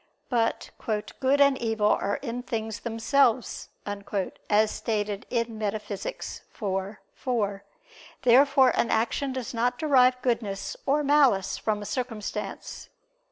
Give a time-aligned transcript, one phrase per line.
[0.29, 0.71] But
[1.19, 3.99] "good and evil are in things themselves," as
[4.49, 5.89] is stated in Metaph.
[6.51, 7.63] vi, 4.
[8.23, 12.89] Therefore an action does not derive goodness or malice from a circumstance.